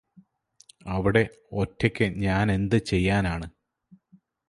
അവിടെ 0.85 1.23
ഒറ്റക്ക് 1.53 2.07
ഞാനെന്ത് 2.17 2.77
ചെയ്യാനാണ് 2.85 3.47